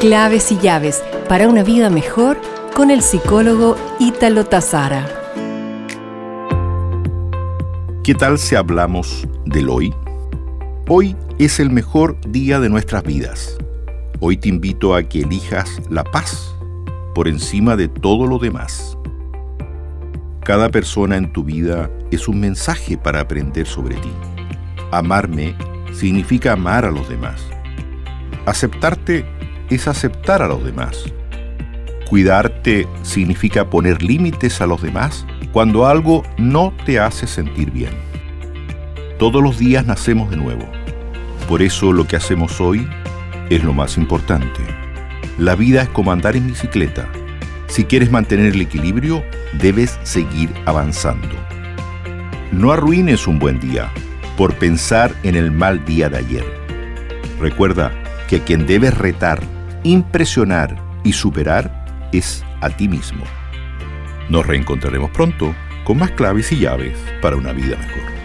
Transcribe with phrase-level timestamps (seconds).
[0.00, 2.40] Claves y llaves para una vida mejor
[2.74, 5.06] con el psicólogo Ítalo Tazara.
[8.02, 9.92] ¿Qué tal si hablamos del hoy?
[10.88, 13.58] Hoy es el mejor día de nuestras vidas.
[14.20, 16.56] Hoy te invito a que elijas la paz
[17.14, 18.96] por encima de todo lo demás.
[20.42, 24.12] Cada persona en tu vida es un mensaje para aprender sobre ti.
[24.92, 25.54] Amarme
[25.92, 27.42] significa amar a los demás.
[28.46, 29.26] Aceptarte
[29.70, 31.04] es aceptar a los demás.
[32.08, 37.92] Cuidarte significa poner límites a los demás cuando algo no te hace sentir bien.
[39.18, 40.66] Todos los días nacemos de nuevo.
[41.48, 42.88] Por eso lo que hacemos hoy
[43.48, 44.60] es lo más importante.
[45.38, 47.08] La vida es como andar en bicicleta.
[47.66, 49.22] Si quieres mantener el equilibrio,
[49.60, 51.28] debes seguir avanzando.
[52.52, 53.92] No arruines un buen día
[54.36, 56.44] por pensar en el mal día de ayer.
[57.38, 57.92] Recuerda
[58.28, 59.40] que quien debes retar,
[59.82, 63.24] impresionar y superar es a ti mismo.
[64.28, 65.54] Nos reencontraremos pronto
[65.84, 68.19] con más claves y llaves para una vida mejor.